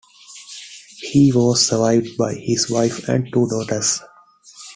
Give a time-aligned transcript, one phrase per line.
[0.97, 3.99] He was survived by his wife and two daughters.